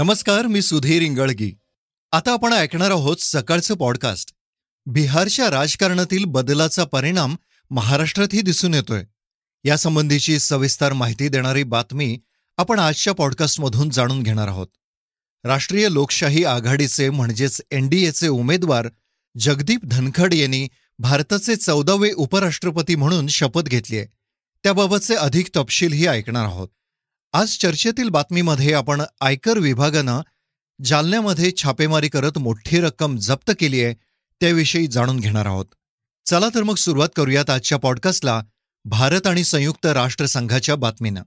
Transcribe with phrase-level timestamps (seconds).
[0.00, 1.58] नमस्कार मी सुधीर इंगळगी.
[2.12, 4.32] आता आपण ऐकणार आहोत सकाळचं पॉडकास्ट
[4.86, 7.36] बिहारच्या राजकारणातील बदलाचा परिणाम
[7.70, 9.04] महाराष्ट्रातही दिसून येतोय.
[9.64, 12.18] यासंबंधीची सविस्तर माहिती देणारी बातमी
[12.56, 14.66] आपण आजच्या पॉडकास्टमधून जाणून घेणार आहोत.
[15.44, 18.88] राष्ट्रीय लोकशाही आघाडीचे म्हणजेच एनडीएचे उमेदवार
[19.38, 24.06] जगदीप धनखड यांनी भारताचे चौदावे उपराष्ट्रपती म्हणून शपथ घेतली आहे
[24.62, 26.68] त्याबाबतचे अधिक तपशीलही ऐकणार आहोत.
[27.32, 30.20] आज चर्चेतील बातमीमध्ये आपण आयकर विभागानं
[30.84, 33.94] जालन्यामध्ये छापेमारी करत मोठी रक्कम जप्त केली आहे
[34.40, 35.66] त्याविषयी जाणून घेणार आहोत.
[36.26, 38.42] चला तर मग सुरुवात करूयात आजच्या पॉडकास्टला
[38.84, 41.22] भारत आणि संयुक्त राष्ट्रसंघाच्या बातमीनं.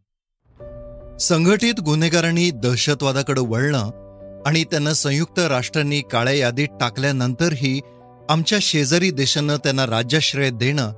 [1.17, 7.81] संघटित गुन्हेगारांनी दहशतवादाकडे वळणं आणि त्यांना संयुक्त राष्ट्रांनी काळ्या यादीत टाकल्यानंतरही
[8.30, 10.91] आमच्या शेजारी देशांना त्यांना राज्याश्रय देणं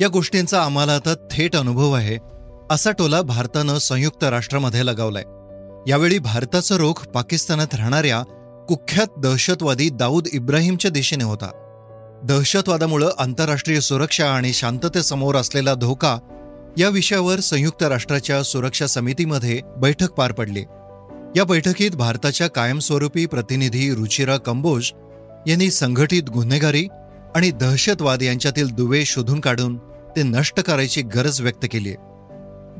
[0.00, 2.31] या गोष्टींचा आम्हाला आता थेट अनुभव आहे.
[2.72, 5.22] असा टोला भारतानं संयुक्त राष्ट्रामध्ये लगावलाय.
[5.90, 8.22] यावेळी भारताचा रोख पाकिस्तानात राहणाऱ्या
[8.68, 11.50] कुख्यात दहशतवादी दाऊद इब्राहिमच्या दिशेने होता.
[12.24, 16.18] दहशतवादामुळं आंतरराष्ट्रीय सुरक्षा आणि शांततेसमोर असलेला धोका
[16.78, 20.60] या विषयावर संयुक्त राष्ट्राच्या सुरक्षा समितीमध्ये बैठक पार पडली.
[21.36, 24.90] या बैठकीत भारताच्या कायमस्वरूपी प्रतिनिधी रुचिरा कंबोज
[25.46, 26.86] यांनी संघटित गुन्हेगारी
[27.34, 29.76] आणि दहशतवाद यांच्यातील दुवे शोधून काढून
[30.16, 32.11] ते नष्ट करायची गरज व्यक्त केली आहे.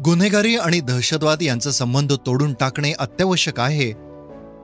[0.01, 3.93] गुन्हेगारी आणि दहशतवाद यांचा संबंध तोडून टाकणे अत्यावश्यक आहे.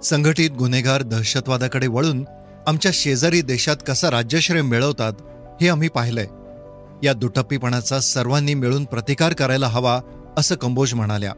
[0.02, 2.24] संघटित गुन्हेगार दहशतवादाकडे वळून
[2.66, 5.12] आमच्या शेजारी देशात कसा राज्याश्रय मिळवतात
[5.62, 6.26] हे आम्ही पाहिलंय.
[7.06, 10.00] या दुटप्पीपणाचा सर्वांनी मिळून प्रतिकार करायला हवा
[10.36, 11.32] असं कंबोज म्हणाल्या.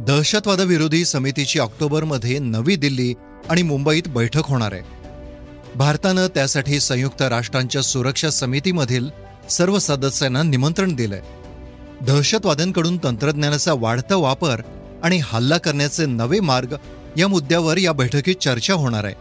[0.00, 3.14] दहशतवादाविरोधी समितीची ऑक्टोबरमध्ये नवी दिल्ली
[3.48, 4.82] आणि मुंबईत बैठक होणार आहे.
[5.76, 9.08] भारतानं त्यासाठी संयुक्त राष्ट्रांच्या सुरक्षा समितीमधील
[9.50, 11.20] सर्व सदस्यांना निमंत्रण दिलंय.
[12.02, 14.60] दहशतवाद्यांकडून तंत्रज्ञानाचा वाढता वापर
[15.02, 16.74] आणि हल्ला करण्याचे नवे मार्ग
[17.16, 19.14] या मुद्द्यावर या बैठकीत चर्चा होणार आहे.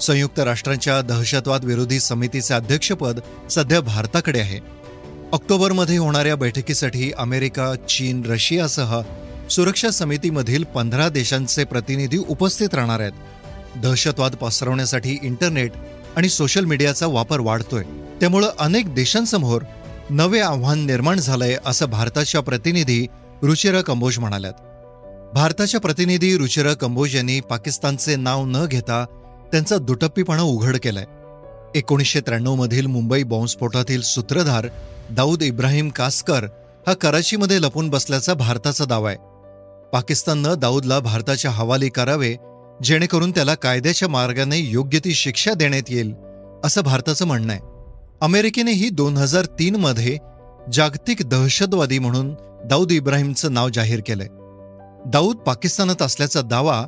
[0.00, 3.20] संयुक्त राष्ट्रांच्या दहशतवाद विरोधी समितीचे अध्यक्षपद
[3.50, 4.60] सध्या भारताकडे आहे.
[5.32, 9.00] ऑक्टोबरमध्ये होणाऱ्या बैठकीसाठी अमेरिका चीन रशियासह
[9.50, 13.12] सुरक्षा समितीमधील पंधरा देशांचे प्रतिनिधी उपस्थित राहणार आहेत.
[13.76, 15.72] दहशतवाद पसरवण्यासाठी इंटरनेट
[16.16, 17.82] आणि सोशल मीडियाचा वापर वाढतोय.
[18.20, 19.62] त्यामुळं अनेक देशांसमोर
[20.10, 23.06] नवे आव्हान निर्माण झालंय असं भारताच्या प्रतिनिधी
[23.42, 24.52] रुचिरा कंबोज म्हणाल्यात.
[25.34, 29.04] भारताच्या प्रतिनिधी रुचिरा कंबोज यांनी पाकिस्तानचे नाव न घेता
[29.52, 31.04] त्यांचा दुटप्पीपणा उघड केलाय.
[31.74, 34.66] एकोणीसशे त्र्याण्णवमधील मुंबई बॉम्बस्फोटातील सूत्रधार
[35.10, 36.44] दाऊद इब्राहिम कास्कर
[36.86, 39.18] हा कराचीमध्ये लपून बसल्याचा भारताचा दावा आहे.
[39.92, 42.36] पाकिस्ताननं दाऊदला भारताच्या हवाली करावे
[42.84, 46.14] जेणेकरून त्याला कायद्याच्या मार्गाने योग्य ती शिक्षा देण्यात येईल
[46.64, 47.75] असं भारताचं म्हणणं आहे.
[48.22, 50.18] अमेरिकेनेही दोन हजार तीन मध्ये
[50.72, 52.34] जागतिक दहशतवादी म्हणून
[52.64, 54.28] दाऊद इब्राहिमचं नाव जाहीर केलंय.
[55.10, 56.82] दाऊद पाकिस्तानात असल्याचा दावा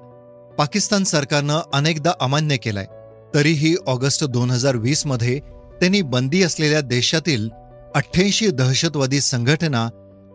[0.59, 2.87] पाकिस्तान सरकारनं अनेकदा अमान्य केलाय.
[3.35, 5.39] तरीही ऑगस्ट दोन हजार वीसमध्ये
[5.81, 7.49] त्यांनी बंदी असलेल्या देशातील
[7.95, 9.89] अठ्ठ्याऐंशी दहशतवादी संघटना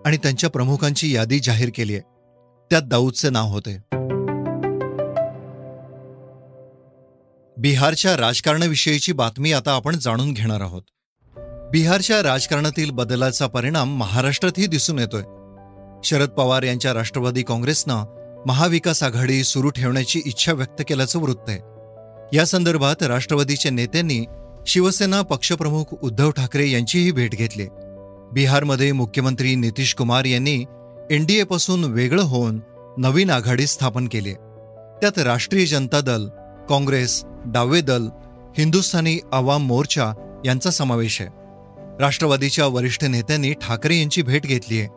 [0.05, 2.01] आणि त्यांच्या प्रमुखांची यादी जाहीर केली आहे
[2.71, 3.77] त्यात दाऊदचे नाव होते
[7.63, 10.81] बिहारच्या राजकारणाविषयीची बातमी आता आपण जाणून घेणार आहोत.
[11.71, 15.21] बिहारच्या राजकारणातील बदलाचा परिणाम महाराष्ट्रातही दिसून येतोय.
[16.03, 18.03] शरद पवार यांच्या राष्ट्रवादी काँग्रेसनं
[18.47, 21.59] महाविकास आघाडी सुरू ठेवण्याची इच्छा व्यक्त केल्याचं वृत्त आहे.
[22.37, 24.25] या संदर्भात राष्ट्रवादीच्या नेत्यांनी
[24.67, 27.67] शिवसेना पक्षप्रमुख उद्धव ठाकरे यांचीही भेट घेतली.
[28.33, 30.65] बिहारमध्ये मुख्यमंत्री नितीश कुमार यांनी
[31.11, 32.59] एनडीएपासून वेगळं होऊन
[32.97, 34.33] नवीन आघाडी स्थापन केली.
[35.01, 36.27] त्यात राष्ट्रीय जनता दल
[36.69, 38.07] काँग्रेस डावे दल
[38.57, 40.13] हिंदुस्थानी आवाम मोर्चा
[40.45, 41.29] यांचा समावेश आहे.
[41.99, 44.89] राष्ट्रवादीच्या वरिष्ठ नेत्यांनी ठाकरे यांची भेट घेतली आहे.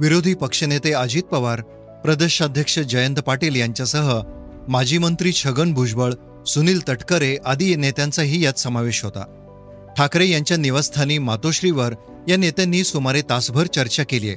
[0.00, 1.60] विरोधी पक्षनेते अजित पवार
[2.04, 4.20] प्रदेशाध्यक्ष जयंत पाटील यांच्यासह
[4.68, 6.12] माजी मंत्री छगन भुजबळ
[6.46, 9.24] सुनील तटकरे आदी नेत्यांचाही यात समावेश होता.
[9.96, 11.94] ठाकरे यांच्या निवासस्थानी मातोश्रीवर
[12.28, 14.36] या नेत्यांनी सुमारे तासभर चर्चा केली आहे.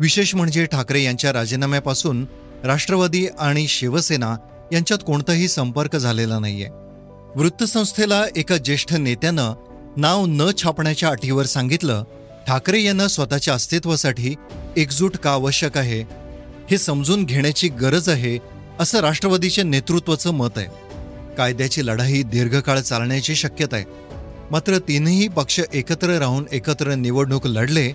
[0.00, 2.26] विशेष म्हणजे ठाकरे यांच्या राजीनाम्यापासून
[2.64, 4.36] राष्ट्रवादी आणि शिवसेना
[4.72, 6.68] यांच्यात कोणताही संपर्क झालेला नाहीये.
[7.34, 9.52] वृत्तसंस्थेला एका ज्येष्ठ नेत्यानं
[9.96, 12.04] नाव न छापण्याच्या अटीवर सांगितलं
[12.46, 14.34] ठाकरे यांना स्वतःच्या अस्तित्वासाठी
[14.76, 16.00] एकजूट का आवश्यक आहे
[16.70, 18.38] हे समजून घेण्याची गरज आहे
[18.80, 20.66] असं राष्ट्रवादीच्या नेतृत्वाचं मत आहे.
[21.36, 23.84] कायद्याची लढाई दीर्घकाळ चालण्याची शक्यता आहे.
[24.50, 27.92] मात्र तीनही पक्ष एकत्र राहून एकत्र निवडणूक लढले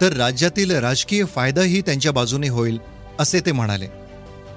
[0.00, 2.78] तर राज्यातील राजकीय फायदाही त्यांच्या बाजूने होईल
[3.18, 3.86] असे ते म्हणाले.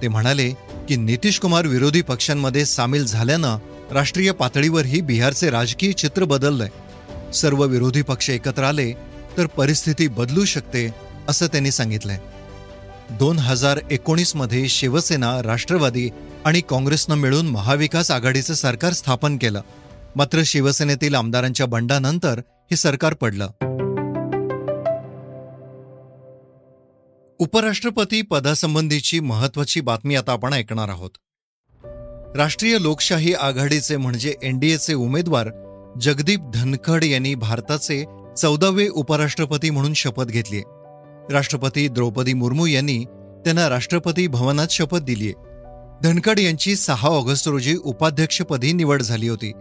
[0.02, 0.50] ते म्हणाले
[0.90, 3.58] की नितीश कुमार विरोधी पक्षांमध्ये सामील झाल्यानं
[3.92, 6.70] राष्ट्रीय पातळीवरही बिहारचे राजकीय चित्र बदललंय.
[7.34, 8.92] सर्व विरोधी पक्ष एकत्र आले
[9.38, 10.94] तर परिस्थिती बदलू शकते
[11.30, 12.18] असं त्यांनी सांगितलंय.
[13.12, 16.10] दोन हजार एकोणीसमध्ये शिवसेना राष्ट्रवादी
[16.46, 19.62] आणि काँग्रेसनं मिळून महाविकास आघाडीचं सरकार स्थापन केलं.
[20.16, 23.48] मात्र शिवसेनेतील आमदारांच्या बंडानंतर हे सरकार पडलं.
[27.40, 31.10] उपराष्ट्रपती पदासंबंधीची महत्वाची बातमी आता आपण ऐकणार आहोत.
[32.36, 35.50] राष्ट्रीय लोकशाही आघाडीचे म्हणजे एनडीएचे उमेदवार
[36.02, 38.06] जगदीप धनखड यांनी भारताचे
[38.38, 40.62] चौदावे उपराष्ट्रपती म्हणून शपथ घेतली
[41.32, 43.04] राष्ट्रपती द्रौपदी मुर्मू यांनी
[43.44, 45.32] त्यांना राष्ट्रपती भवनात शपथ दिलीय
[46.04, 49.52] धनखड यांची सहा ऑगस्ट रोजी उपाध्यक्षपदी निवड झाली होती.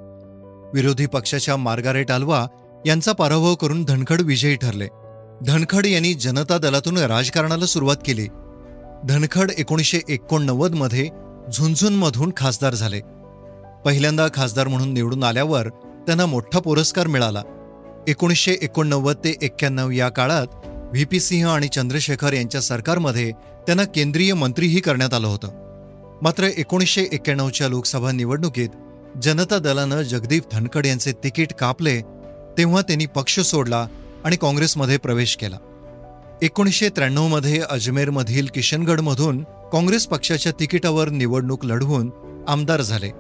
[0.74, 2.46] विरोधी पक्षाच्या मार्गारेट आल्वा
[2.86, 4.88] यांचा पराभव करून धनखड विजयी ठरले.
[5.42, 8.28] धनखड यांनी जनता दलातून राजकारणाला सुरुवात केली.
[9.04, 11.08] धनखड एकोणीसशे एकोणनव्वदमध्ये
[11.52, 13.00] झुंझुनमधून खासदार झाले.
[13.84, 15.68] पहिल्यांदा खासदार म्हणून निवडून आल्यावर
[16.06, 17.42] त्यांना मोठा पुरस्कार मिळाला.
[18.08, 21.04] एकोणीसशे एकोणनव्वद ते एक्क्याण्णव या काळात व्ही.
[21.04, 21.20] पी.
[21.20, 23.30] सिंह आणि चंद्रशेखर यांच्या सरकारमध्ये
[23.66, 25.48] त्यांना केंद्रीय मंत्रीही करण्यात आलं होतं.
[26.22, 28.68] मात्र एकोणीसशे एक्क्याण्णवच्या लोकसभा निवडणुकीत
[29.22, 32.00] जनता दलानं जगदीप धनखड यांचे तिकीट कापले
[32.58, 33.86] तेव्हा त्यांनी पक्ष सोडला
[34.24, 35.56] आणि काँग्रेसमध्ये प्रवेश केला.
[36.42, 39.42] एकोणीसशे त्र्याण्णवमध्ये अजमेरमधील किशनगडमधून
[39.72, 42.10] काँग्रेस पक्षाच्या तिकिटावर निवडणूक लढवून
[42.48, 43.10] आमदार झाले.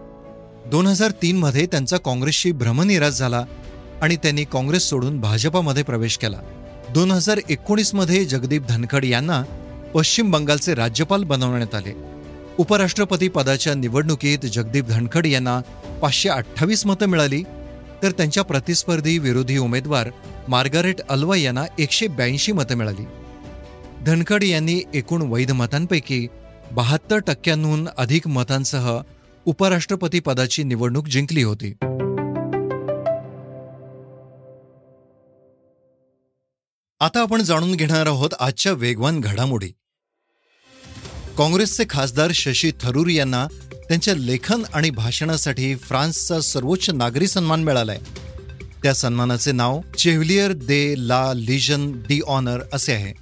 [0.66, 3.44] दोन हजार तीनमध्ये त्यांचा काँग्रेसशी भ्रमनिराश झाला
[4.02, 6.38] आणि त्यांनी काँग्रेस सोडून भाजपामध्ये प्रवेश केला.
[6.94, 9.42] दोन हजार एकोणीसमध्ये जगदीप धनखड यांना
[9.94, 11.92] पश्चिम बंगालचे राज्यपाल बनवण्यात आले.
[12.58, 15.60] उपराष्ट्रपती पदाच्या निवडणुकीत जगदीप धनखड यांना
[16.02, 17.42] पाचशे अठ्ठावीस मतं मिळाली
[18.04, 20.08] तर त्यांच्या प्रतिस्पर्धी विरोधी उमेदवार
[20.48, 23.04] मार्गारेट अल्वा यांना एकशे ब्याऐंशी मतं मिळाली.
[24.04, 26.28] धनखड यांनी एकूण वैध मतांपैकी
[26.72, 29.00] बहात्तर टक्क्यांहून अधिक मतांसह
[29.44, 31.72] उपराष्ट्रपती पदाची निवडणूक जिंकली होती.
[37.00, 39.68] आता आपण जाणून घेणार आहोत आजच्या वेगवान घडामोडी.
[41.38, 43.46] काँग्रेसचे खासदार शशी थरूर यांना
[43.88, 47.98] त्यांच्या लेखन आणि भाषणासाठी फ्रान्सचा सर्वोच्च नागरी सन्मान मिळालाय.
[48.82, 53.12] त्या सन्मानाचे नाव चेव्हलियर दे ला लिजन डी ऑनर असे आहे.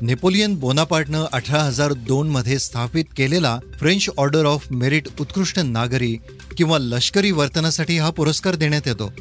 [0.00, 6.16] नेपोलियन बोनापार्टनं अठरा हजार दोन मध्ये स्थापित केलेला फ्रेंच ऑर्डर ऑफ मेरिट उत्कृष्ट नागरी
[6.56, 9.12] किंवा लष्करी वर्तनासाठी हा पुरस्कार देण्यात येतो.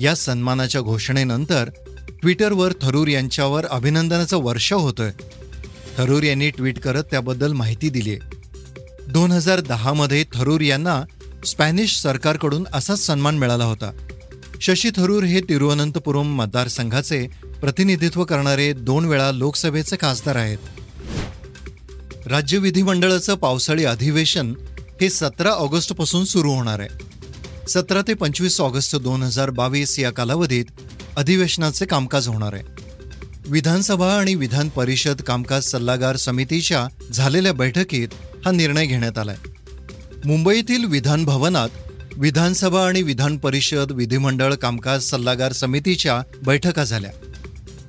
[0.00, 1.70] या सन्मानाच्या घोषणेनंतर
[2.22, 5.10] ट्विटरवर थरूर यांच्यावर अभिनंदनाचा वर्षाव होतोय.
[5.96, 8.41] थरूर यांनी ट्विट करत त्याबद्दल माहिती दिली आहे
[9.08, 11.02] दोन हजार दहामध्ये थरूर यांना
[11.46, 13.90] स्पॅनिश सरकारकडून असाच सन्मान मिळाला होता.
[14.60, 17.26] शशी थरूर हे तिरुवनंतपुरम मतदारसंघाचे
[17.60, 20.58] प्रतिनिधित्व करणारे दोन वेळा लोकसभेचे खासदार आहेत.
[22.26, 24.54] राज्य विधिमंडळाचं पावसाळी अधिवेशन
[25.00, 26.88] हे सतरा ऑगस्टपासून सुरू होणार आहे.
[27.68, 30.64] सतरा ते पंचवीस ऑगस्ट दोन हजार बावीस या कालावधीत
[31.16, 32.62] अधिवेशनाचे कामकाज होणार आहे.
[33.46, 38.08] विधानसभा आणि विधान परिषद कामकाज सल्लागार समितीच्या झालेल्या बैठकीत
[38.44, 39.36] हा निर्णय घेण्यात आलाय.
[40.24, 41.68] मुंबईतील विधान भवनात
[42.16, 47.10] विधानसभा आणि विधान परिषद विधिमंडळ कामकाज सल्लागार समितीच्या बैठका झाल्या.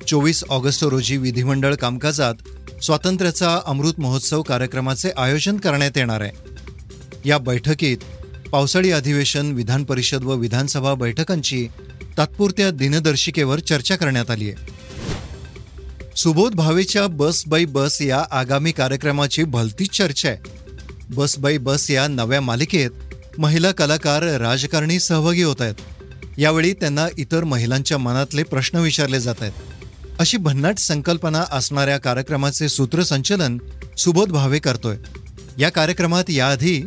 [0.08, 2.34] चोवीस ऑगस्ट रोजी विधिमंडळ कामकाजात
[2.82, 6.32] स्वातंत्र्याचा अमृत महोत्सव कार्यक्रमाचे आयोजन करण्यात येणार आहे.
[7.24, 7.98] या बैठकीत
[8.52, 11.68] पावसाळी अधिवेशन विधान परिषद व विधानसभा बैठकांची
[12.18, 14.83] तात्पुरत्या दिनदर्शिकेवर चर्चा करण्यात आली आहे.
[16.16, 20.38] सुबोध भावेच्या बस बाई बस या आगामी कार्यक्रमाची भलतीच चर्चा आहे.
[21.10, 22.90] बस बाई बस या नव्या मालिकेत
[23.38, 25.74] महिला कलाकार राजकारणी सहभागी होत आहेत.
[26.38, 29.52] यावेळी त्यांना इतर महिलांच्या मनातले प्रश्न विचारले जात आहेत.
[30.18, 33.58] अशी भन्नाट संकल्पना असणाऱ्या कार्यक्रमाचे सूत्रसंचलन
[33.98, 34.96] सुबोध भावे करतोय.
[35.58, 36.82] या कार्यक्रमात याआधी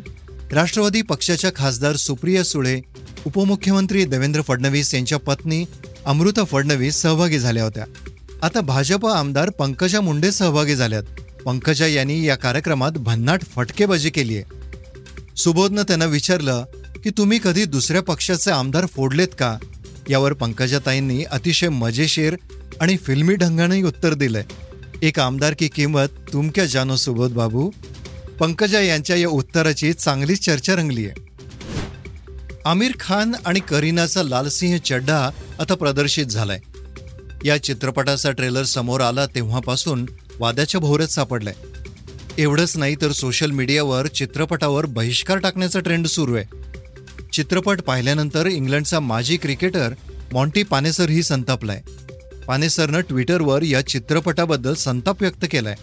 [0.51, 2.81] राष्ट्रवादी पक्षाच्या खासदार सुप्रिया सुळे
[3.25, 5.65] उपमुख्यमंत्री देवेंद्र फडणवीस यांच्या पत्नी
[6.05, 7.86] अमृता फडणवीस सहभागी झाल्या होत्या.
[8.44, 11.03] आता भाजप आमदार पंकजा मुंडे सहभागी झाल्यात.
[11.46, 14.44] पंकजा यांनी या कार्यक्रमात भन्नाट फटकेबाजी केली आहे.
[15.38, 16.65] सुबोधनं त्यांना विचारलं
[17.03, 19.58] की तुम्ही कधी दुसऱ्या पक्षाचे आमदार फोडलेत का?
[20.10, 22.36] यावर पंकजाताईंनी अतिशय मजेशीर
[22.82, 24.44] आणि फिल्मी ढंगाने उत्तर दिलंय.
[25.01, 27.72] एक आमदार की किंमत तुमक्या जानो सुबोध बाबू?
[28.39, 31.27] पंकजा यांच्या या उत्तराची चांगलीच चर्चा रंगली आहे.
[32.65, 35.29] आमिर खान आणि करीनाचा लालसिंह चड्डा
[35.60, 36.60] आता प्रदर्शित झालाय.
[37.46, 40.06] या चित्रपटाचा ट्रेलर समोर आला तेव्हापासून
[40.39, 41.53] वादाच्या भोवऱ्यात सापडलाय.
[42.38, 46.46] एवढंच नाही तर सोशल मीडियावर चित्रपटावर बहिष्कार टाकण्याचा ट्रेंड सुरू आहे.
[47.34, 49.94] चित्रपट पाहिल्यानंतर इंग्लंडचा माजी क्रिकेटर
[50.34, 51.82] मॉन्टी पानेसरही संतापलाय.
[52.48, 55.75] पानेसरनं ट्विटरवर या चित्रपटाबद्दल संताप व्यक्त केलाय.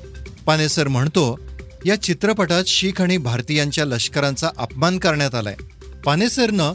[0.46, 1.40] पानेसर म्हणतो
[1.84, 5.56] या चित्रपटात शीख आणि भारतीयांच्या लष्करांचा अपमान करण्यात आलाय.
[6.04, 6.72] पानेसरनं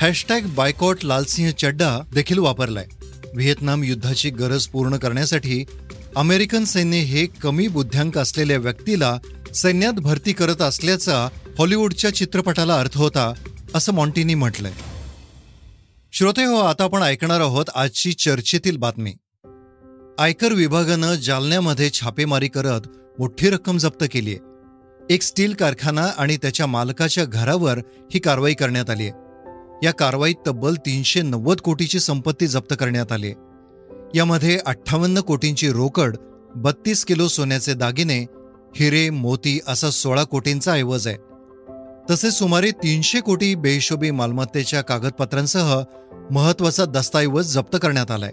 [0.00, 2.86] हॅशटॅग बायकॉट लालसिंह चड्डा देखील वापरलाय.
[3.34, 5.64] व्हिएतनाम युद्धाची गरज पूर्ण करण्यासाठी
[6.16, 9.18] अमेरिकन सैन्य हे कमी बुद्ध्यांक असलेल्या व्यक्तीला
[9.54, 13.32] सैन्यात भरती करत असल्याचा हॉलिवूडच्या चित्रपटाला अर्थ होता
[13.74, 14.72] असं मॉन्टीनी म्हटलंय.
[16.12, 19.14] श्रोते हो आता आपण ऐकणार आहोत आजची चर्चेतील बातमी.
[20.18, 22.80] आयकर विभागानं जालन्यामध्ये छापेमारी करत
[23.18, 24.50] मोठी रक्कम जप्त केली आहे
[25.14, 27.78] एक स्टील कारखाना आणि त्याच्या मालकाच्या घरावर
[28.14, 29.29] ही कारवाई करण्यात आली आहे
[29.82, 33.32] या कारवाईत तब्बल तीनशे नव्वद कोटीची संपत्ती जप्त करण्यात आली.
[34.14, 36.16] यामध्ये अठ्ठावन्न कोटींची रोकड
[36.54, 38.26] बत्तीस किलो सोन्याचे दागिने
[38.76, 41.16] हिरे मोती असा सोळा कोटींचा ऐवज आहे.
[42.10, 45.82] तसेच सुमारे तीनशे कोटी बेहिशोबी मालमत्तेच्या कागदपत्रांसह
[46.30, 48.30] महत्त्वाचा दस्तऐवज जप्त करण्यात आलाय.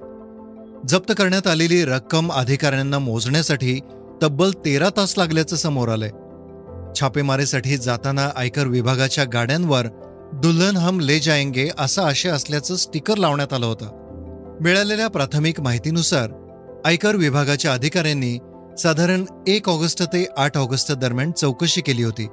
[0.87, 3.79] जप्त करण्यात आलेली रक्कम अधिकाऱ्यांना मोजण्यासाठी
[4.23, 6.09] तब्बल तेरा तास लागल्याचं समोर आलंय.
[6.99, 9.85] छापेमारीसाठी जाताना आयकर विभागाच्या गाड्यांवर
[10.33, 13.85] दुल्हन हम ले जायंगे असा आशय असल्याचं स्टिकर लावण्यात आलं होतं.
[14.61, 16.29] मिळालेल्या प्राथमिक माहितीनुसार
[16.85, 18.37] आयकर विभागाच्या अधिकाऱ्यांनी
[18.79, 22.27] साधारण एक ऑगस्ट ते आठ ऑगस्ट दरम्यान चौकशी केली होती.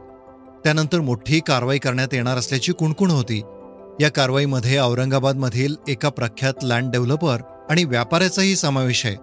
[0.65, 3.43] त्यानंतर मोठी कारवाई करण्यात येणार असल्याची कुणकुण होती.
[4.01, 7.37] या कारवाईमध्ये औरंगाबादमधील एका प्रख्यात लँड डेव्हलपर
[7.71, 9.17] आणि व्यापाऱ्याचाही समावेश आहे.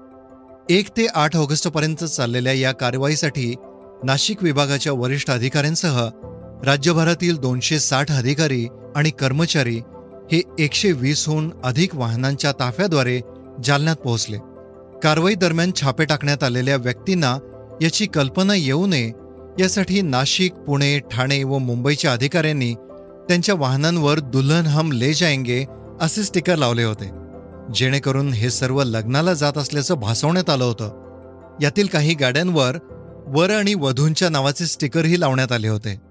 [0.69, 3.55] एक ते आठ ऑगस्टपर्यंत चाललेल्या या कारवाईसाठी
[4.03, 6.09] नाशिक विभागाच्या वरिष्ठ अधिकाऱ्यांसह
[6.65, 9.79] राज्यभरातील दोनशे साठ अधिकारी आणि कर्मचारी
[10.31, 13.21] हे एकशे वीसहून अधिक वाहनांच्या ताफ्याद्वारे
[13.63, 14.37] जालन्यात पोहोचले.
[15.03, 17.37] कारवाई दरम्यान छापे टाकण्यात आलेल्या व्यक्तींना
[17.81, 19.11] याची कल्पना येऊ नये
[19.59, 22.73] यासाठी नाशिक पुणे ठाणे व मुंबईच्या अधिकाऱ्यांनी
[23.27, 25.65] त्यांच्या वाहनांवर दुल्हन हम ले जायंगे
[26.01, 27.09] असे स्टिकर लावले होते.
[27.75, 30.89] जेणेकरून हे सर्व लग्नाला जात असल्याचं भासवण्यात आलं होतं.
[31.61, 32.77] यातील काही गाड्यांवर
[33.27, 36.10] वर आणि वधूंच्या नावाचे स्टिकरही लावण्यात आले होते.